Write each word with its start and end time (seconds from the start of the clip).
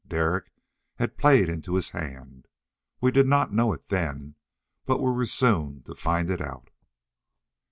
Derek 0.09 0.51
had 0.95 1.19
played 1.19 1.47
into 1.47 1.75
his 1.75 1.91
hand. 1.91 2.47
We 3.01 3.11
did 3.11 3.27
not 3.27 3.53
know 3.53 3.71
it 3.71 3.89
then, 3.89 4.33
but 4.87 4.99
we 4.99 5.11
were 5.11 5.25
soon 5.27 5.83
to 5.83 5.93
find 5.93 6.31
it 6.31 6.41
out. 6.41 6.71